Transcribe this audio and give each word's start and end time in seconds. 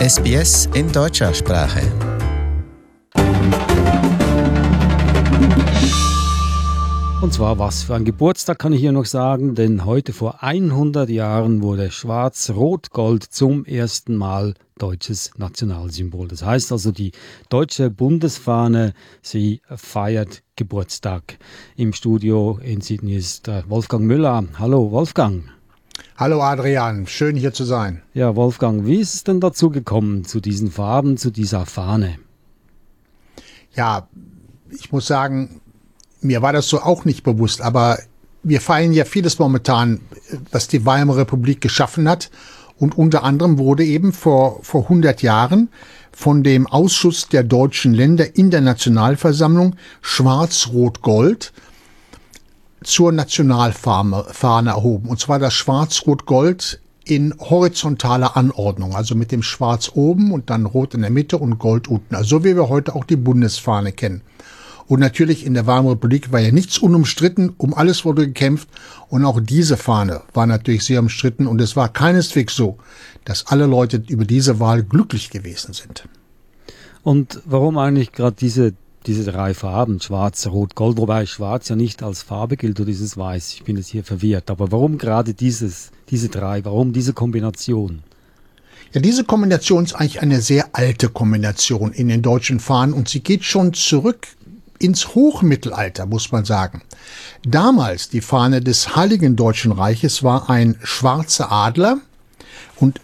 SBS 0.00 0.66
in 0.72 0.90
deutscher 0.90 1.34
Sprache. 1.34 1.82
Und 7.20 7.34
zwar 7.34 7.58
was 7.58 7.82
für 7.82 7.96
ein 7.96 8.06
Geburtstag 8.06 8.58
kann 8.58 8.72
ich 8.72 8.80
hier 8.80 8.92
noch 8.92 9.04
sagen, 9.04 9.54
denn 9.54 9.84
heute 9.84 10.14
vor 10.14 10.42
100 10.42 11.10
Jahren 11.10 11.60
wurde 11.60 11.90
Schwarz-Rot-Gold 11.90 13.24
zum 13.24 13.66
ersten 13.66 14.16
Mal 14.16 14.54
deutsches 14.78 15.32
Nationalsymbol. 15.36 16.28
Das 16.28 16.46
heißt 16.46 16.72
also, 16.72 16.92
die 16.92 17.12
deutsche 17.50 17.90
Bundesfahne, 17.90 18.94
sie 19.20 19.60
feiert 19.68 20.42
Geburtstag. 20.56 21.36
Im 21.76 21.92
Studio 21.92 22.58
in 22.62 22.80
Sydney 22.80 23.16
ist 23.16 23.48
äh, 23.48 23.64
Wolfgang 23.68 24.06
Müller. 24.06 24.44
Hallo 24.58 24.90
Wolfgang. 24.92 25.59
Hallo 26.20 26.42
Adrian, 26.42 27.06
schön 27.06 27.34
hier 27.34 27.54
zu 27.54 27.64
sein. 27.64 28.02
Ja, 28.12 28.36
Wolfgang, 28.36 28.84
wie 28.84 29.00
ist 29.00 29.14
es 29.14 29.24
denn 29.24 29.40
dazu 29.40 29.70
gekommen, 29.70 30.26
zu 30.26 30.40
diesen 30.40 30.70
Farben, 30.70 31.16
zu 31.16 31.30
dieser 31.30 31.64
Fahne? 31.64 32.18
Ja, 33.74 34.06
ich 34.68 34.92
muss 34.92 35.06
sagen, 35.06 35.62
mir 36.20 36.42
war 36.42 36.52
das 36.52 36.68
so 36.68 36.82
auch 36.82 37.06
nicht 37.06 37.22
bewusst, 37.22 37.62
aber 37.62 38.00
wir 38.42 38.60
feiern 38.60 38.92
ja 38.92 39.06
vieles 39.06 39.38
momentan, 39.38 40.02
was 40.52 40.68
die 40.68 40.84
Weimarer 40.84 41.20
Republik 41.20 41.62
geschaffen 41.62 42.06
hat. 42.06 42.30
Und 42.76 42.98
unter 42.98 43.24
anderem 43.24 43.56
wurde 43.56 43.86
eben 43.86 44.12
vor, 44.12 44.62
vor 44.62 44.82
100 44.82 45.22
Jahren 45.22 45.70
von 46.12 46.42
dem 46.42 46.66
Ausschuss 46.66 47.28
der 47.28 47.44
deutschen 47.44 47.94
Länder 47.94 48.36
in 48.36 48.50
der 48.50 48.60
Nationalversammlung 48.60 49.74
Schwarz-Rot-Gold 50.02 51.54
zur 52.82 53.12
Nationalfahne 53.12 54.70
erhoben. 54.70 55.08
Und 55.08 55.20
zwar 55.20 55.38
das 55.38 55.54
Schwarz-Rot-Gold 55.54 56.80
in 57.04 57.34
horizontaler 57.38 58.36
Anordnung, 58.36 58.94
also 58.94 59.14
mit 59.14 59.32
dem 59.32 59.42
Schwarz 59.42 59.90
oben 59.94 60.32
und 60.32 60.50
dann 60.50 60.66
Rot 60.66 60.94
in 60.94 61.00
der 61.02 61.10
Mitte 61.10 61.38
und 61.38 61.58
Gold 61.58 61.88
unten. 61.88 62.14
Also 62.14 62.38
so 62.38 62.44
wie 62.44 62.54
wir 62.54 62.68
heute 62.68 62.94
auch 62.94 63.04
die 63.04 63.16
Bundesfahne 63.16 63.92
kennen. 63.92 64.22
Und 64.86 64.98
natürlich 64.98 65.46
in 65.46 65.54
der 65.54 65.68
Weimarer 65.68 65.92
Republik 65.92 66.32
war 66.32 66.40
ja 66.40 66.50
nichts 66.50 66.78
unumstritten, 66.78 67.54
um 67.56 67.74
alles 67.74 68.04
wurde 68.04 68.26
gekämpft. 68.26 68.68
Und 69.08 69.24
auch 69.24 69.40
diese 69.40 69.76
Fahne 69.76 70.22
war 70.34 70.46
natürlich 70.46 70.84
sehr 70.84 70.98
umstritten. 70.98 71.46
Und 71.46 71.60
es 71.60 71.76
war 71.76 71.88
keineswegs 71.88 72.56
so, 72.56 72.76
dass 73.24 73.46
alle 73.46 73.66
Leute 73.66 74.02
über 74.08 74.24
diese 74.24 74.58
Wahl 74.58 74.82
glücklich 74.82 75.30
gewesen 75.30 75.74
sind. 75.74 76.08
Und 77.04 77.40
warum 77.44 77.78
eigentlich 77.78 78.10
gerade 78.10 78.34
diese, 78.38 78.74
diese 79.06 79.24
drei 79.24 79.54
Farben, 79.54 80.00
Schwarz, 80.00 80.46
Rot, 80.46 80.74
Gold, 80.74 80.98
wobei 80.98 81.26
Schwarz 81.26 81.68
ja 81.68 81.76
nicht 81.76 82.02
als 82.02 82.22
Farbe 82.22 82.56
gilt 82.56 82.78
oder 82.78 82.86
dieses 82.86 83.16
Weiß, 83.16 83.54
ich 83.54 83.64
bin 83.64 83.76
jetzt 83.76 83.88
hier 83.88 84.04
verwirrt. 84.04 84.50
Aber 84.50 84.70
warum 84.72 84.98
gerade 84.98 85.34
dieses, 85.34 85.90
diese 86.10 86.28
drei, 86.28 86.64
warum 86.64 86.92
diese 86.92 87.12
Kombination? 87.12 88.02
Ja, 88.92 89.00
diese 89.00 89.24
Kombination 89.24 89.84
ist 89.84 89.94
eigentlich 89.94 90.20
eine 90.20 90.40
sehr 90.40 90.70
alte 90.72 91.08
Kombination 91.08 91.92
in 91.92 92.08
den 92.08 92.22
deutschen 92.22 92.60
Fahnen 92.60 92.92
und 92.92 93.08
sie 93.08 93.20
geht 93.20 93.44
schon 93.44 93.72
zurück 93.72 94.26
ins 94.80 95.14
Hochmittelalter, 95.14 96.06
muss 96.06 96.32
man 96.32 96.44
sagen. 96.44 96.82
Damals 97.46 98.08
die 98.08 98.20
Fahne 98.20 98.60
des 98.60 98.96
Heiligen 98.96 99.36
Deutschen 99.36 99.72
Reiches 99.72 100.22
war 100.22 100.50
ein 100.50 100.76
schwarzer 100.82 101.52
Adler 101.52 101.98
und 102.76 103.00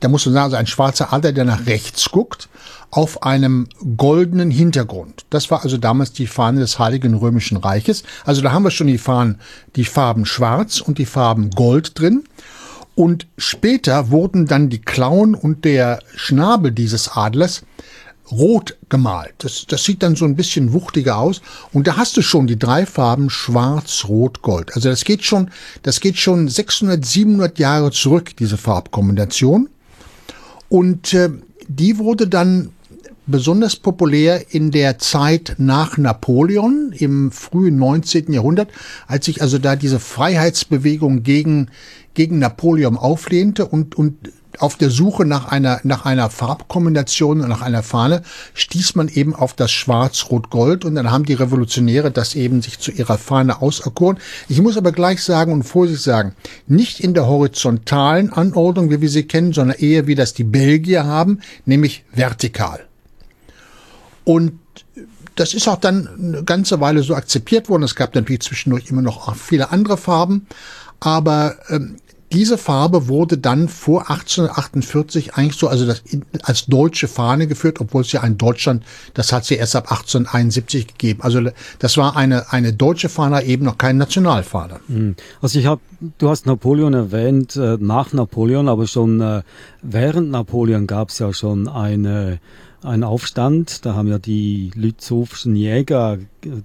da 0.00 0.08
muss 0.08 0.26
man 0.26 0.34
sagen, 0.34 0.44
also 0.44 0.56
ein 0.56 0.66
schwarzer 0.66 1.12
Adler, 1.12 1.32
der 1.32 1.44
nach 1.44 1.66
rechts 1.66 2.10
guckt, 2.10 2.48
auf 2.90 3.22
einem 3.22 3.68
goldenen 3.96 4.50
Hintergrund. 4.50 5.24
Das 5.30 5.50
war 5.50 5.62
also 5.62 5.76
damals 5.76 6.12
die 6.12 6.26
Fahne 6.26 6.60
des 6.60 6.78
Heiligen 6.78 7.14
Römischen 7.14 7.56
Reiches. 7.56 8.02
Also 8.24 8.42
da 8.42 8.52
haben 8.52 8.64
wir 8.64 8.70
schon 8.70 8.88
die 8.88 8.98
Fahnen, 8.98 9.38
die 9.76 9.84
Farben 9.84 10.26
schwarz 10.26 10.80
und 10.80 10.98
die 10.98 11.06
Farben 11.06 11.50
gold 11.50 11.98
drin. 11.98 12.24
Und 12.96 13.26
später 13.38 14.10
wurden 14.10 14.46
dann 14.46 14.68
die 14.68 14.80
Klauen 14.80 15.34
und 15.34 15.64
der 15.64 16.00
Schnabel 16.16 16.72
dieses 16.72 17.08
Adlers 17.08 17.62
rot 18.30 18.76
gemalt. 18.88 19.34
Das, 19.38 19.66
das 19.66 19.84
sieht 19.84 20.02
dann 20.02 20.16
so 20.16 20.24
ein 20.24 20.36
bisschen 20.36 20.72
wuchtiger 20.72 21.18
aus. 21.18 21.40
Und 21.72 21.86
da 21.86 21.96
hast 21.96 22.16
du 22.16 22.22
schon 22.22 22.46
die 22.46 22.58
drei 22.58 22.86
Farben 22.86 23.30
Schwarz, 23.30 24.04
Rot, 24.08 24.42
Gold. 24.42 24.74
Also 24.74 24.88
das 24.88 25.04
geht 25.04 25.24
schon, 25.24 25.50
das 25.82 26.00
geht 26.00 26.18
schon 26.18 26.48
600, 26.48 27.04
700 27.04 27.58
Jahre 27.58 27.90
zurück, 27.90 28.36
diese 28.36 28.56
Farbkombination. 28.56 29.68
Und 30.70 31.12
äh, 31.12 31.28
die 31.68 31.98
wurde 31.98 32.26
dann 32.26 32.70
besonders 33.26 33.76
populär 33.76 34.54
in 34.54 34.70
der 34.70 34.98
Zeit 34.98 35.56
nach 35.58 35.98
Napoleon 35.98 36.92
im 36.96 37.30
frühen 37.32 37.76
19. 37.76 38.32
Jahrhundert, 38.32 38.70
als 39.06 39.26
sich 39.26 39.42
also 39.42 39.58
da 39.58 39.76
diese 39.76 40.00
Freiheitsbewegung 40.00 41.22
gegen, 41.22 41.68
gegen 42.14 42.38
Napoleon 42.38 42.96
auflehnte 42.96 43.66
und, 43.66 43.96
und 43.96 44.32
auf 44.58 44.76
der 44.76 44.90
Suche 44.90 45.24
nach 45.24 45.46
einer, 45.46 45.80
nach 45.84 46.04
einer 46.04 46.28
Farbkombination 46.30 47.40
und 47.40 47.48
nach 47.48 47.62
einer 47.62 47.82
Fahne 47.82 48.22
stieß 48.54 48.94
man 48.94 49.08
eben 49.08 49.34
auf 49.34 49.54
das 49.54 49.70
Schwarz-Rot-Gold 49.70 50.84
und 50.84 50.94
dann 50.96 51.10
haben 51.10 51.24
die 51.24 51.34
Revolutionäre 51.34 52.10
das 52.10 52.34
eben 52.34 52.62
sich 52.62 52.78
zu 52.78 52.90
ihrer 52.90 53.18
Fahne 53.18 53.62
auserkoren. 53.62 54.18
Ich 54.48 54.60
muss 54.60 54.76
aber 54.76 54.92
gleich 54.92 55.22
sagen 55.22 55.52
und 55.52 55.62
vorsichtig 55.62 56.02
sagen, 56.02 56.34
nicht 56.66 57.00
in 57.00 57.14
der 57.14 57.26
horizontalen 57.26 58.32
Anordnung, 58.32 58.90
wie 58.90 59.00
wir 59.00 59.08
sie 59.08 59.24
kennen, 59.24 59.52
sondern 59.52 59.78
eher 59.78 60.06
wie 60.06 60.14
das 60.14 60.34
die 60.34 60.44
Belgier 60.44 61.04
haben, 61.04 61.40
nämlich 61.64 62.04
vertikal. 62.12 62.80
Und 64.24 64.58
das 65.36 65.54
ist 65.54 65.68
auch 65.68 65.78
dann 65.78 66.08
eine 66.18 66.44
ganze 66.44 66.80
Weile 66.80 67.02
so 67.02 67.14
akzeptiert 67.14 67.68
worden. 67.68 67.84
Es 67.84 67.94
gab 67.94 68.14
natürlich 68.14 68.42
zwischendurch 68.42 68.90
immer 68.90 69.02
noch 69.02 69.34
viele 69.36 69.70
andere 69.70 69.96
Farben. 69.96 70.46
Aber 71.00 71.56
ähm, 71.70 71.96
diese 72.32 72.58
Farbe 72.58 73.08
wurde 73.08 73.38
dann 73.38 73.68
vor 73.68 74.10
1848 74.10 75.34
eigentlich 75.34 75.56
so, 75.56 75.68
also 75.68 75.86
das, 75.86 76.02
als 76.42 76.66
deutsche 76.66 77.08
Fahne 77.08 77.46
geführt, 77.46 77.80
obwohl 77.80 78.02
es 78.02 78.12
ja 78.12 78.22
in 78.22 78.38
Deutschland, 78.38 78.84
das 79.14 79.32
hat 79.32 79.44
sie 79.44 79.56
erst 79.56 79.74
ab 79.74 79.90
1871 79.90 80.86
gegeben. 80.86 81.22
Also 81.22 81.40
das 81.80 81.96
war 81.96 82.16
eine, 82.16 82.52
eine 82.52 82.72
deutsche 82.72 83.08
Fahne, 83.08 83.42
eben 83.44 83.64
noch 83.64 83.78
keine 83.78 83.98
Nationalfahne. 83.98 84.80
Hm. 84.86 85.16
Also 85.42 85.58
ich 85.58 85.66
habe, 85.66 85.80
du 86.18 86.28
hast 86.28 86.46
Napoleon 86.46 86.94
erwähnt, 86.94 87.56
äh, 87.56 87.76
nach 87.80 88.12
Napoleon, 88.12 88.68
aber 88.68 88.86
schon 88.86 89.20
äh, 89.20 89.42
während 89.82 90.30
Napoleon 90.30 90.86
gab 90.86 91.08
es 91.08 91.18
ja 91.18 91.32
schon 91.32 91.68
eine 91.68 92.38
ein 92.82 93.04
Aufstand. 93.04 93.84
Da 93.84 93.94
haben 93.94 94.08
ja 94.08 94.18
die 94.18 94.70
Lützowschen 94.74 95.54
Jäger 95.54 96.18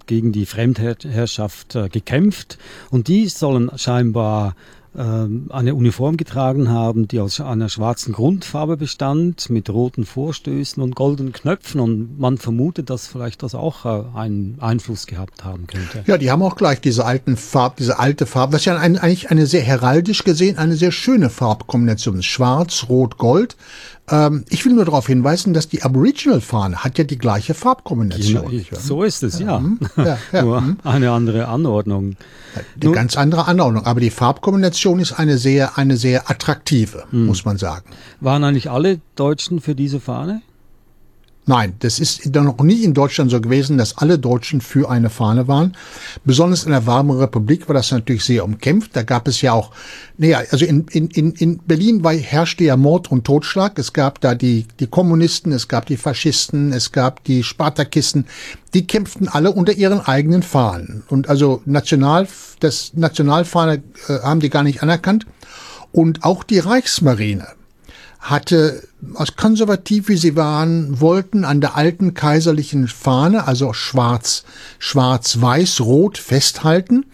gegen 0.06 0.32
die 0.32 0.46
Fremdherrschaft 0.46 1.76
äh, 1.76 1.90
gekämpft 1.90 2.58
und 2.90 3.08
die 3.08 3.28
sollen 3.28 3.70
scheinbar 3.76 4.56
eine 4.98 5.76
Uniform 5.76 6.18
getragen 6.18 6.70
haben, 6.70 7.08
die 7.08 7.20
aus 7.20 7.42
einer 7.42 7.70
schwarzen 7.70 8.14
Grundfarbe 8.14 8.78
bestand, 8.78 9.50
mit 9.50 9.70
roten 9.70 10.06
Vorstößen 10.06 10.82
und 10.82 10.96
goldenen 10.96 11.34
Knöpfen. 11.34 11.82
Und 11.82 12.20
man 12.20 12.38
vermutet, 12.38 12.90
dass 12.90 13.08
vielleicht 13.08 13.44
das 13.44 13.56
auch 13.56 13.86
äh, 13.86 14.18
einen 14.18 14.58
Einfluss 14.62 15.06
gehabt 15.06 15.44
haben 15.44 15.68
könnte. 15.68 16.04
Ja, 16.08 16.18
die 16.18 16.32
haben 16.32 16.42
auch 16.42 16.56
gleich 16.56 16.82
diese 16.82 17.06
alten 17.06 17.36
Farb, 17.38 17.78
diese 17.78 18.00
alte 18.00 18.26
Farbe, 18.26 18.54
was 18.54 18.66
ja 18.66 18.78
ein, 18.78 18.98
eigentlich 18.98 19.32
eine 19.32 19.46
sehr 19.48 19.64
heraldisch 19.64 20.24
gesehen 20.24 20.58
eine 20.58 20.76
sehr 20.76 20.92
schöne 20.92 21.30
Farbkombination 21.30 22.20
ist. 22.20 22.26
Schwarz, 22.26 22.86
Rot, 22.90 23.18
Gold. 23.18 23.58
Ähm, 24.10 24.46
ich 24.50 24.64
will 24.66 24.74
nur 24.74 24.86
darauf 24.86 25.08
hinweisen, 25.08 25.54
dass 25.54 25.68
die 25.68 25.82
Aboriginal-Fahne 25.82 26.84
hat 26.84 26.98
ja 26.98 27.04
die 27.04 27.18
gleiche 27.18 27.54
Farbkombination. 27.54 28.50
Genau, 28.50 28.64
so 28.80 29.04
ist 29.04 29.24
es, 29.24 29.40
ja. 29.40 29.64
ja. 29.98 30.18
ja 30.32 30.42
nur 30.44 30.62
mhm. 30.62 30.78
eine 30.84 31.12
andere 31.12 31.48
Anordnung. 31.48 32.16
Eine 32.82 32.92
ganz 32.92 33.18
andere 33.18 33.48
Anordnung, 33.48 33.86
aber 33.86 34.00
die 34.00 34.12
Farbkombination 34.12 34.84
ist 34.94 35.13
eine 35.13 35.38
sehr, 35.38 35.78
eine 35.78 35.97
sehr 35.97 36.29
attraktive, 36.29 37.06
mhm. 37.12 37.25
muss 37.25 37.46
man 37.46 37.57
sagen. 37.57 37.85
Waren 38.22 38.44
eigentlich 38.44 38.69
alle 38.69 39.00
Deutschen 39.16 39.59
für 39.59 39.75
diese 39.75 40.00
Fahne? 40.00 40.41
Nein, 41.48 41.76
das 41.80 42.00
ist 42.00 42.34
noch 42.34 42.58
nie 42.64 42.84
in 42.84 42.96
Deutschland 42.96 43.30
so 43.30 43.40
gewesen, 43.40 43.78
dass 43.78 44.00
alle 44.00 44.18
Deutschen 44.18 44.62
für 44.62 44.90
eine 44.90 45.12
Fahne 45.12 45.48
waren. 45.48 45.78
Besonders 46.24 46.64
in 46.64 46.72
der 46.72 46.88
Weimarer 46.88 47.22
Republik 47.22 47.68
war 47.68 47.76
das 47.76 47.92
natürlich 47.92 48.24
sehr 48.24 48.44
umkämpft. 48.44 48.96
Da 48.96 49.04
gab 49.04 49.28
es 49.28 49.42
ja 49.42 49.54
auch, 49.54 49.70
naja, 50.18 50.42
also 50.50 50.66
in, 50.66 50.88
in, 50.88 51.08
in 51.12 51.60
Berlin 51.60 52.04
war, 52.04 52.14
herrschte 52.14 52.64
ja 52.64 52.76
Mord 52.76 53.12
und 53.12 53.26
Totschlag. 53.26 53.78
Es 53.78 53.94
gab 53.94 54.22
da 54.22 54.34
die, 54.34 54.66
die 54.80 54.88
Kommunisten, 54.88 55.52
es 55.52 55.68
gab 55.68 55.86
die 55.86 55.97
Faschisten, 55.97 56.74
es 56.74 56.92
gab 56.92 57.24
die 57.26 57.44
Spartakisten. 57.44 58.26
Die 58.74 58.88
kämpften 58.88 59.28
alle 59.28 59.52
unter 59.52 59.74
ihren 59.74 60.00
eigenen 60.00 60.41
Fahnen. 60.41 61.03
Und 61.09 61.30
also 61.30 61.62
National, 61.66 62.28
das 62.59 62.94
Nationalfahne 62.96 63.84
äh, 64.08 64.20
haben 64.24 64.40
die 64.40 64.50
gar 64.50 64.64
nicht 64.64 64.82
anerkannt. 64.82 65.28
Und 65.91 66.24
auch 66.24 66.44
die 66.44 66.59
Reichsmarine 66.59 67.46
hatte, 68.26 68.88
als 69.14 69.36
konservativ 69.36 70.08
wie 70.08 70.18
sie 70.18 70.36
waren, 70.36 71.00
wollten 71.00 71.46
an 71.46 71.62
der 71.62 71.78
alten 71.78 72.16
kaiserlichen 72.16 72.88
Fahne, 72.88 73.48
also 73.48 73.72
schwarz, 73.74 74.44
schwarz, 74.80 75.40
weiß, 75.40 75.82
rot 75.82 76.18
festhalten. 76.18 77.06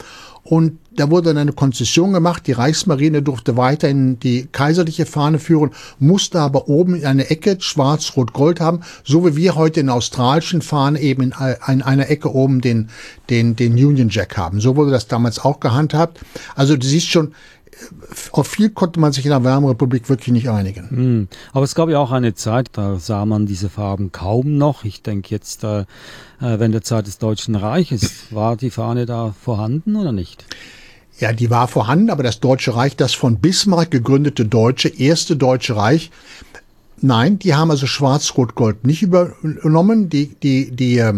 Und 0.43 0.79
da 0.93 1.09
wurde 1.09 1.29
dann 1.29 1.37
eine 1.37 1.53
Konzession 1.53 2.13
gemacht. 2.13 2.47
Die 2.47 2.51
Reichsmarine 2.53 3.21
durfte 3.21 3.57
weiterhin 3.57 4.19
die 4.19 4.47
kaiserliche 4.51 5.05
Fahne 5.05 5.39
führen, 5.39 5.71
musste 5.99 6.39
aber 6.39 6.67
oben 6.67 6.95
in 6.95 7.05
einer 7.05 7.29
Ecke 7.29 7.57
schwarz, 7.59 8.13
rot, 8.15 8.33
gold 8.33 8.59
haben, 8.59 8.81
so 9.03 9.25
wie 9.25 9.35
wir 9.35 9.55
heute 9.55 9.81
in 9.81 9.87
der 9.87 9.95
australischen 9.95 10.61
Fahne 10.61 10.99
eben 10.99 11.23
in, 11.23 11.33
in 11.67 11.81
einer 11.81 12.09
Ecke 12.09 12.33
oben 12.33 12.61
den, 12.61 12.89
den, 13.29 13.55
den 13.55 13.73
Union 13.73 14.09
Jack 14.09 14.37
haben. 14.37 14.61
So 14.61 14.75
wurde 14.75 14.91
das 14.91 15.07
damals 15.07 15.39
auch 15.39 15.59
gehandhabt. 15.59 16.19
Also 16.55 16.75
du 16.75 16.85
siehst 16.85 17.09
schon, 17.09 17.33
auf 18.31 18.47
viel 18.47 18.69
konnte 18.69 18.99
man 18.99 19.11
sich 19.11 19.25
in 19.25 19.31
der 19.31 19.43
Weimarrepublik 19.43 20.09
wirklich 20.09 20.33
nicht 20.33 20.49
einigen. 20.49 20.87
Mhm. 20.89 21.27
Aber 21.53 21.63
es 21.63 21.75
gab 21.75 21.89
ja 21.89 21.99
auch 21.99 22.11
eine 22.11 22.33
Zeit, 22.33 22.69
da 22.73 22.99
sah 22.99 23.25
man 23.25 23.45
diese 23.45 23.69
Farben 23.69 24.11
kaum 24.11 24.57
noch. 24.57 24.83
Ich 24.83 25.01
denke 25.01 25.29
jetzt, 25.29 25.63
äh, 25.63 25.85
wenn 26.39 26.71
der 26.71 26.81
Zeit 26.81 27.07
des 27.07 27.17
Deutschen 27.17 27.55
Reiches, 27.55 28.31
war 28.31 28.55
die 28.55 28.69
Fahne 28.69 29.05
da 29.05 29.33
vorhanden 29.39 29.95
oder 29.95 30.11
nicht? 30.11 30.45
Ja, 31.19 31.33
die 31.33 31.49
war 31.49 31.67
vorhanden, 31.67 32.09
aber 32.09 32.23
das 32.23 32.39
Deutsche 32.39 32.75
Reich, 32.75 32.95
das 32.95 33.13
von 33.13 33.39
Bismarck 33.39 33.91
gegründete 33.91 34.45
Deutsche, 34.45 34.89
erste 34.89 35.35
Deutsche 35.35 35.75
Reich, 35.75 36.09
nein, 37.01 37.39
die 37.39 37.53
haben 37.53 37.71
also 37.71 37.87
Schwarz-Rot-Gold 37.87 38.85
nicht 38.85 39.01
übernommen. 39.01 40.09
Die, 40.09 40.35
die, 40.35 40.71
die 40.71 40.97
äh, 40.97 41.13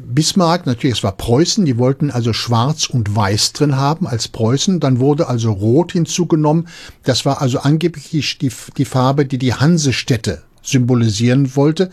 Bismarck, 0.00 0.66
natürlich, 0.66 0.98
es 0.98 1.04
war 1.04 1.16
Preußen, 1.16 1.64
die 1.64 1.78
wollten 1.78 2.10
also 2.10 2.32
Schwarz 2.32 2.86
und 2.86 3.14
Weiß 3.14 3.52
drin 3.52 3.76
haben 3.76 4.06
als 4.06 4.28
Preußen. 4.28 4.80
Dann 4.80 4.98
wurde 4.98 5.28
also 5.28 5.52
Rot 5.52 5.92
hinzugenommen. 5.92 6.68
Das 7.04 7.24
war 7.24 7.40
also 7.40 7.60
angeblich 7.60 8.38
die, 8.38 8.52
die 8.76 8.84
Farbe, 8.84 9.26
die 9.26 9.38
die 9.38 9.54
Hansestädte 9.54 10.42
symbolisieren 10.62 11.54
wollte. 11.56 11.90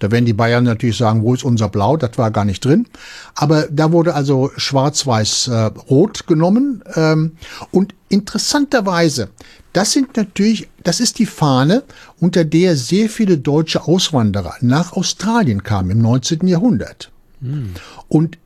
Da 0.00 0.10
werden 0.10 0.26
die 0.26 0.32
Bayern 0.32 0.64
natürlich 0.64 0.98
sagen, 0.98 1.22
wo 1.22 1.34
ist 1.34 1.44
unser 1.44 1.68
Blau? 1.68 1.96
Das 1.96 2.18
war 2.18 2.30
gar 2.30 2.44
nicht 2.44 2.64
drin. 2.64 2.86
Aber 3.34 3.66
da 3.70 3.92
wurde 3.92 4.14
also 4.14 4.50
schwarz-weiß-rot 4.56 6.20
äh, 6.20 6.26
genommen. 6.26 6.82
Ähm, 6.94 7.32
und 7.70 7.94
interessanterweise, 8.08 9.30
das 9.72 9.92
sind 9.92 10.16
natürlich, 10.16 10.68
das 10.84 11.00
ist 11.00 11.18
die 11.18 11.26
Fahne, 11.26 11.82
unter 12.20 12.44
der 12.44 12.76
sehr 12.76 13.08
viele 13.08 13.38
deutsche 13.38 13.84
Auswanderer 13.84 14.54
nach 14.60 14.92
Australien 14.92 15.62
kamen 15.62 15.90
im 15.90 16.02
19. 16.02 16.46
Jahrhundert. 16.46 17.10
Hm. 17.40 17.74
Und 18.08 18.38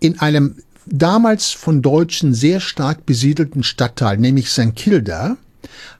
in 0.00 0.18
einem 0.18 0.56
damals 0.86 1.50
von 1.50 1.82
Deutschen 1.82 2.32
sehr 2.32 2.60
stark 2.60 3.06
besiedelten 3.06 3.62
Stadtteil, 3.62 4.18
nämlich 4.18 4.50
St. 4.50 4.74
Kilda, 4.74 5.36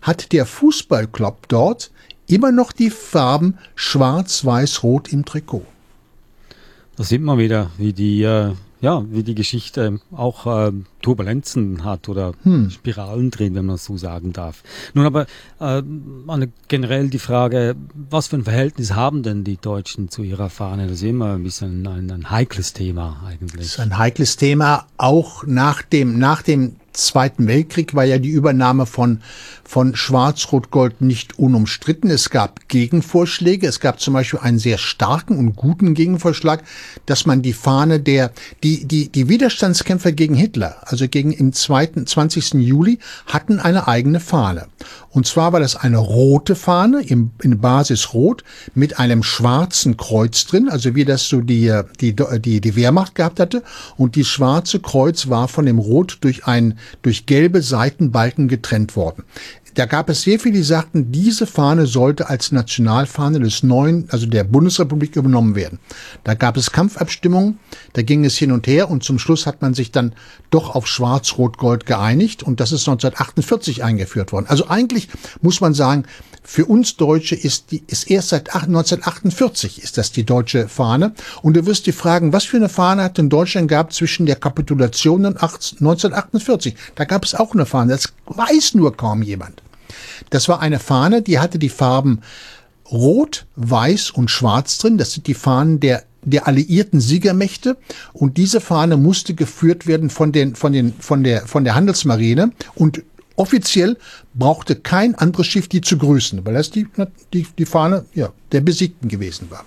hat 0.01 0.33
der 0.33 0.47
Fußballclub 0.47 1.49
dort 1.49 1.91
immer 2.27 2.53
noch 2.53 2.73
die 2.73 2.91
Farben 2.91 3.59
schwarz, 3.75 4.45
weiß, 4.45 4.83
rot 4.83 5.13
im 5.13 5.25
Trikot. 5.25 5.67
Da 6.97 7.05
sieht 7.05 7.21
man 7.21 7.39
wieder, 7.39 7.71
wie 7.77 7.93
die, 7.93 8.23
äh, 8.23 8.53
ja, 8.81 9.05
wie 9.11 9.23
die 9.23 9.35
Geschichte 9.35 10.01
auch 10.13 10.47
äh, 10.47 10.73
Turbulenzen 11.03 11.85
hat 11.85 12.09
oder 12.09 12.33
hm. 12.43 12.71
Spiralen 12.71 13.31
drehen, 13.31 13.55
wenn 13.55 13.67
man 13.67 13.77
so 13.77 13.99
sagen 13.99 14.33
darf. 14.33 14.63
Nun 14.95 15.05
aber 15.05 15.27
äh, 15.61 15.83
generell 16.69 17.09
die 17.09 17.19
Frage, 17.19 17.77
was 17.95 18.29
für 18.29 18.37
ein 18.37 18.45
Verhältnis 18.45 18.95
haben 18.95 19.23
denn 19.23 19.45
die 19.45 19.59
Deutschen 19.59 20.09
zu 20.09 20.23
ihrer 20.23 20.49
Fahne? 20.49 20.87
Das 20.87 20.97
ist 20.97 21.03
immer 21.03 21.35
ein 21.35 21.43
bisschen 21.43 21.87
ein, 21.87 22.11
ein 22.11 22.31
heikles 22.31 22.73
Thema 22.73 23.23
eigentlich. 23.27 23.67
Das 23.67 23.67
ist 23.67 23.81
ein 23.81 23.99
heikles 23.99 24.37
Thema, 24.37 24.87
auch 24.97 25.45
nach 25.45 25.83
dem, 25.83 26.19
nach 26.19 26.41
dem 26.43 26.77
Zweiten 26.97 27.47
Weltkrieg 27.47 27.95
war 27.95 28.05
ja 28.05 28.19
die 28.19 28.31
Übernahme 28.31 28.87
von, 28.87 29.21
von 29.65 29.95
Schwarz-Rot-Gold 29.95 31.01
nicht 31.01 31.39
unumstritten. 31.39 32.11
Es 32.11 32.31
gab 32.31 32.69
Gegenvorschläge. 32.69 33.67
Es 33.67 33.81
gab 33.81 34.01
zum 34.01 34.15
Beispiel 34.15 34.41
einen 34.41 34.59
sehr 34.59 34.79
starken 34.79 35.39
und 35.39 35.57
guten 35.57 35.95
Gegenvorschlag, 35.95 36.63
dass 37.05 37.27
man 37.27 37.43
die 37.43 37.53
Fahne 37.53 38.01
der, 38.01 38.33
die, 38.63 38.87
die, 38.87 39.11
die 39.11 39.29
Widerstandskämpfer 39.29 40.13
gegen 40.13 40.35
Hitler, 40.35 40.77
also 40.83 41.07
gegen 41.09 41.33
im 41.33 41.53
zweiten, 41.53 42.07
20. 42.07 42.55
Juli, 42.55 42.99
hatten 43.27 43.61
eine 43.61 43.89
eigene 43.89 44.21
Fahne. 44.21 44.67
Und 45.11 45.27
zwar 45.27 45.53
war 45.53 45.61
das 45.61 45.77
eine 45.77 45.99
rote 45.99 46.55
Fahne 46.55 47.03
im, 47.03 47.31
in 47.43 47.59
Basis 47.59 48.13
rot 48.13 48.45
mit 48.75 48.99
einem 48.99 49.23
schwarzen 49.23 49.97
Kreuz 49.97 50.45
drin, 50.45 50.69
also 50.69 50.95
wie 50.95 51.05
das 51.05 51.29
so 51.29 51.41
die, 51.41 51.73
die, 52.01 52.15
die, 52.15 52.61
die 52.61 52.77
Wehrmacht 52.77 53.15
gehabt 53.15 53.41
hatte. 53.41 53.63
Und 53.97 54.15
die 54.15 54.25
schwarze 54.25 54.79
Kreuz 54.79 55.29
war 55.29 55.49
von 55.49 55.65
dem 55.65 55.79
Rot 55.79 56.19
durch 56.21 56.47
ein, 56.47 56.79
durch 57.03 57.27
gelbe 57.27 57.63
Seitenbalken 57.63 58.49
getrennt 58.49 58.97
worden 58.97 59.25
da 59.77 59.85
gab 59.85 60.09
es 60.09 60.23
sehr 60.23 60.41
viele, 60.41 60.57
die 60.57 60.63
sagten, 60.63 61.13
diese 61.13 61.47
Fahne 61.47 61.87
sollte 61.87 62.31
als 62.31 62.51
Nationalfahne 62.51 63.41
des 63.41 63.63
neuen, 63.63 64.09
also 64.11 64.27
der 64.27 64.43
Bundesrepublik 64.43 65.17
übernommen 65.17 65.55
werden. 65.55 65.79
Da 66.25 66.33
gab 66.33 66.57
es 66.57 66.73
Kampfabstimmungen, 66.73 67.59
da 67.93 68.01
ging 68.01 68.25
es 68.25 68.39
hin 68.39 68.53
und 68.53 68.67
her 68.67 68.91
und 68.91 69.05
zum 69.05 69.19
Schluss 69.19 69.45
hat 69.45 69.61
man 69.61 69.75
sich 69.75 69.93
dann 69.93 70.15
doch 70.51 70.75
auf 70.75 70.87
Schwarz-Rot-Gold 70.87 71.85
geeinigt 71.85 72.43
und 72.43 72.59
das 72.59 72.73
ist 72.73 72.89
1948 72.89 73.85
eingeführt 73.85 74.33
worden. 74.33 74.47
Also 74.49 74.69
eigentlich 74.69 75.09
muss 75.43 75.61
man 75.61 75.75
sagen, 75.75 76.05
für 76.43 76.65
uns 76.65 76.97
Deutsche 76.97 77.35
ist 77.35 77.71
die, 77.71 77.83
ist 77.87 78.11
erst 78.11 78.31
seit 78.31 78.55
1948 78.55 79.83
ist 79.83 79.99
das 79.99 80.13
die 80.13 80.25
deutsche 80.25 80.69
Fahne. 80.69 81.13
Und 81.43 81.55
du 81.55 81.67
wirst 81.67 81.87
dir 81.87 81.93
fragen, 81.93 82.33
was 82.33 82.45
für 82.45 82.57
eine 82.57 82.69
Fahne 82.69 83.03
hat 83.03 83.19
denn 83.19 83.29
Deutschland 83.29 83.69
gehabt 83.69 83.93
zwischen 83.93 84.27
der 84.27 84.37
Kapitulation 84.37 85.27
und 85.27 85.43
1948? 85.43 86.77
Da 86.95 87.05
gab 87.05 87.25
es 87.25 87.35
auch 87.35 87.53
eine 87.53 87.67
Fahne. 87.67 87.93
Das 87.93 88.13
weiß 88.27 88.75
nur 88.75 88.97
kaum 88.97 89.23
jemand. 89.23 89.61
Das 90.31 90.49
war 90.49 90.61
eine 90.61 90.79
Fahne, 90.79 91.23
die 91.23 91.39
hatte 91.39 91.59
die 91.59 91.69
Farben 91.69 92.21
Rot, 92.91 93.47
Weiß 93.57 94.11
und 94.11 94.31
Schwarz 94.31 94.79
drin. 94.79 94.99
Das 94.99 95.13
sind 95.13 95.27
die 95.27 95.35
Fahnen 95.35 95.81
der 95.81 96.05
der 96.27 96.49
alliierten 96.49 97.01
Siegermächte 97.01 97.77
und 98.13 98.37
diese 98.37 98.61
Fahne 98.61 98.97
musste 98.97 99.35
geführt 99.35 99.87
werden 99.87 100.11
von 100.11 100.33
den 100.33 100.57
von 100.57 100.73
den 100.73 100.93
von 100.99 101.23
der 101.23 101.47
von 101.47 101.63
der 101.63 101.77
Handelsmarine 101.77 102.51
und 102.75 103.03
offiziell 103.37 103.97
brauchte 104.35 104.75
kein 104.75 105.15
anderes 105.15 105.47
Schiff 105.47 105.69
die 105.69 105.81
zu 105.81 105.99
grüßen, 105.99 106.45
weil 106.45 106.55
das 106.55 106.71
die 106.71 106.89
die, 107.33 107.47
die 107.57 107.65
Fahne 107.65 108.07
ja 108.13 108.33
der 108.51 108.61
Besiegten 108.61 109.09
gewesen 109.09 109.51
war. 109.51 109.65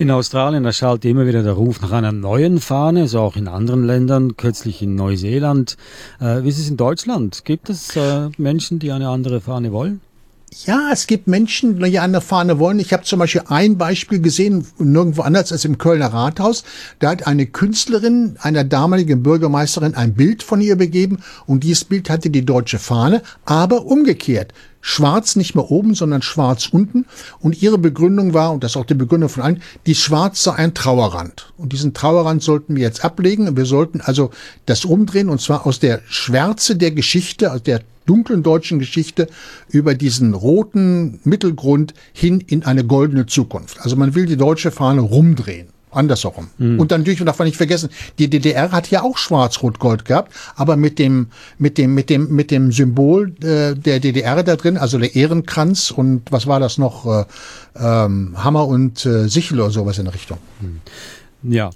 In 0.00 0.12
Australien 0.12 0.64
erschallt 0.64 1.04
immer 1.04 1.26
wieder 1.26 1.42
der 1.42 1.54
Ruf 1.54 1.80
nach 1.80 1.90
einer 1.90 2.12
neuen 2.12 2.60
Fahne, 2.60 3.08
so 3.08 3.18
auch 3.18 3.34
in 3.34 3.48
anderen 3.48 3.84
Ländern, 3.84 4.36
kürzlich 4.36 4.80
in 4.80 4.94
Neuseeland. 4.94 5.76
Äh, 6.20 6.44
wie 6.44 6.48
ist 6.50 6.60
es 6.60 6.70
in 6.70 6.76
Deutschland? 6.76 7.44
Gibt 7.44 7.68
es 7.68 7.96
äh, 7.96 8.28
Menschen, 8.38 8.78
die 8.78 8.92
eine 8.92 9.08
andere 9.08 9.40
Fahne 9.40 9.72
wollen? 9.72 10.00
Ja, 10.64 10.90
es 10.92 11.06
gibt 11.06 11.26
Menschen, 11.26 11.78
die 11.82 11.98
eine 11.98 12.20
Fahne 12.20 12.58
wollen. 12.58 12.78
Ich 12.78 12.92
habe 12.92 13.02
zum 13.02 13.18
Beispiel 13.18 13.42
ein 13.48 13.76
Beispiel 13.76 14.20
gesehen, 14.20 14.66
nirgendwo 14.78 15.22
anders 15.22 15.52
als 15.52 15.64
im 15.64 15.76
Kölner 15.76 16.12
Rathaus. 16.12 16.64
Da 17.00 17.10
hat 17.10 17.26
eine 17.26 17.46
Künstlerin 17.46 18.36
einer 18.40 18.64
damaligen 18.64 19.22
Bürgermeisterin 19.22 19.94
ein 19.94 20.14
Bild 20.14 20.42
von 20.42 20.60
ihr 20.60 20.76
begeben 20.76 21.18
und 21.46 21.64
dieses 21.64 21.84
Bild 21.84 22.08
hatte 22.08 22.30
die 22.30 22.46
deutsche 22.46 22.78
Fahne, 22.78 23.22
aber 23.44 23.84
umgekehrt. 23.84 24.54
Schwarz 24.80 25.36
nicht 25.36 25.54
mehr 25.54 25.70
oben, 25.70 25.94
sondern 25.94 26.22
schwarz 26.22 26.68
unten. 26.70 27.04
Und 27.40 27.60
ihre 27.62 27.78
Begründung 27.78 28.32
war, 28.32 28.52
und 28.52 28.64
das 28.64 28.72
ist 28.72 28.76
auch 28.76 28.86
die 28.86 28.94
Begründung 28.94 29.28
von 29.28 29.42
allen, 29.42 29.62
die 29.86 29.94
Schwarz 29.94 30.42
sei 30.42 30.52
ein 30.54 30.72
Trauerrand. 30.72 31.52
Und 31.58 31.72
diesen 31.72 31.94
Trauerrand 31.94 32.42
sollten 32.42 32.74
wir 32.74 32.84
jetzt 32.84 33.04
ablegen. 33.04 33.56
Wir 33.56 33.66
sollten 33.66 34.00
also 34.00 34.30
das 34.66 34.84
umdrehen, 34.84 35.28
und 35.28 35.40
zwar 35.40 35.66
aus 35.66 35.78
der 35.78 36.00
Schwärze 36.08 36.76
der 36.76 36.92
Geschichte, 36.92 37.52
aus 37.52 37.62
der 37.62 37.82
dunklen 38.08 38.42
deutschen 38.42 38.78
Geschichte 38.78 39.28
über 39.68 39.94
diesen 39.94 40.34
roten 40.34 41.20
Mittelgrund 41.24 41.94
hin 42.12 42.40
in 42.40 42.64
eine 42.64 42.84
goldene 42.84 43.26
Zukunft. 43.26 43.80
Also 43.80 43.96
man 43.96 44.14
will 44.14 44.26
die 44.26 44.36
deutsche 44.36 44.70
Fahne 44.70 45.00
rumdrehen. 45.00 45.68
Andersherum. 45.90 46.48
Mhm. 46.58 46.78
Und 46.78 46.92
dann 46.92 47.00
natürlich 47.00 47.24
darf 47.24 47.38
man 47.38 47.46
nicht 47.46 47.56
vergessen, 47.56 47.88
die 48.18 48.28
DDR 48.28 48.72
hat 48.72 48.90
ja 48.90 49.02
auch 49.02 49.16
Schwarz-Rot-Gold 49.16 50.04
gehabt, 50.04 50.32
aber 50.54 50.76
mit 50.76 50.98
dem, 50.98 51.28
mit 51.58 51.78
dem, 51.78 51.94
mit 51.94 52.10
dem, 52.10 52.34
mit 52.34 52.50
dem 52.50 52.72
Symbol 52.72 53.34
äh, 53.42 53.74
der 53.74 53.98
DDR 54.00 54.42
da 54.42 54.56
drin, 54.56 54.76
also 54.76 54.98
der 54.98 55.14
Ehrenkranz 55.14 55.90
und 55.90 56.30
was 56.30 56.46
war 56.46 56.60
das 56.60 56.78
noch, 56.78 57.06
äh, 57.06 57.24
ähm, 57.76 58.34
Hammer 58.36 58.66
und 58.66 59.04
äh, 59.06 59.28
Sichel 59.28 59.60
oder 59.60 59.70
sowas 59.70 59.98
in 59.98 60.04
der 60.04 60.14
Richtung. 60.14 60.38
Mhm. 60.60 60.80
Ja, 61.50 61.70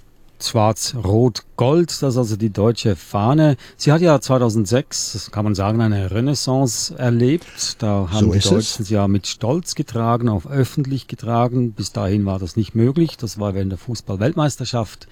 Schwarz-Rot-Gold, 0.49 1.89
das 1.89 2.13
ist 2.13 2.17
also 2.17 2.35
die 2.35 2.49
deutsche 2.49 2.95
Fahne. 2.95 3.57
Sie 3.77 3.91
hat 3.91 4.01
ja 4.01 4.19
2006, 4.19 5.13
das 5.13 5.31
kann 5.31 5.43
man 5.43 5.55
sagen, 5.55 5.81
eine 5.81 6.11
Renaissance 6.11 6.97
erlebt. 6.97 7.81
Da 7.81 8.09
haben 8.11 8.27
so 8.27 8.33
die 8.33 8.39
Deutschen 8.39 8.85
sie 8.85 8.93
ja 8.93 9.07
mit 9.07 9.27
Stolz 9.27 9.75
getragen, 9.75 10.29
auch 10.29 10.45
öffentlich 10.45 11.07
getragen. 11.07 11.73
Bis 11.73 11.91
dahin 11.91 12.25
war 12.25 12.39
das 12.39 12.55
nicht 12.55 12.75
möglich. 12.75 13.17
Das 13.17 13.39
war 13.39 13.53
während 13.53 13.71
der 13.71 13.79
Fußball-Weltmeisterschaft. 13.79 15.07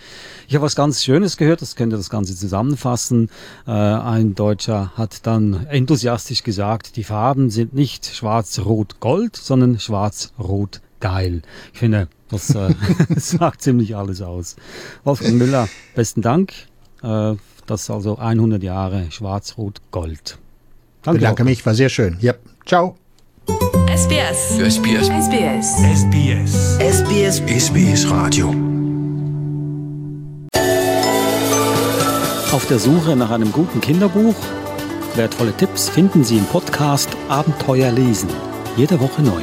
Ich 0.47 0.55
habe 0.55 0.65
was 0.65 0.75
ganz 0.75 1.03
Schönes 1.03 1.37
gehört, 1.37 1.61
das 1.61 1.75
könnte 1.75 1.97
das 1.97 2.09
Ganze 2.09 2.35
zusammenfassen. 2.35 3.29
Äh, 3.67 3.71
ein 3.71 4.35
Deutscher 4.35 4.91
hat 4.95 5.25
dann 5.25 5.67
enthusiastisch 5.67 6.43
gesagt, 6.43 6.95
die 6.95 7.03
Farben 7.03 7.49
sind 7.49 7.73
nicht 7.73 8.05
Schwarz-Rot-Gold, 8.05 9.35
sondern 9.35 9.79
Schwarz-Rot-Geil. 9.79 11.41
Ich 11.73 11.79
finde, 11.79 12.07
das, 12.31 12.53
äh, 12.55 12.73
sagt 13.15 13.61
ziemlich 13.61 13.95
alles 13.95 14.21
aus. 14.21 14.55
Wolfgang 15.03 15.35
Müller, 15.35 15.67
besten 15.95 16.21
Dank. 16.21 16.53
Äh, 17.03 17.35
das 17.65 17.83
ist 17.83 17.89
also 17.89 18.17
100 18.17 18.63
Jahre 18.63 19.11
Schwarz-Rot-Gold. 19.11 20.37
Danke, 21.03 21.19
Bedanke 21.19 21.43
mich, 21.43 21.65
war 21.65 21.73
sehr 21.73 21.89
schön. 21.89 22.17
Ja, 22.21 22.33
ciao. 22.65 22.97
SBS. 23.87 24.57
SBS. 24.59 25.07
SBS. 25.07 25.77
SBS. 25.81 26.77
SBS. 26.79 27.41
SBS 27.47 28.09
Radio. 28.09 28.53
Auf 32.51 32.67
der 32.67 32.79
Suche 32.79 33.15
nach 33.15 33.31
einem 33.31 33.51
guten 33.51 33.81
Kinderbuch? 33.81 34.35
Wertvolle 35.15 35.53
Tipps 35.53 35.89
finden 35.89 36.23
Sie 36.23 36.37
im 36.37 36.45
Podcast 36.45 37.09
Abenteuer 37.29 37.91
lesen. 37.91 38.29
Jede 38.77 38.99
Woche 38.99 39.21
neu. 39.21 39.41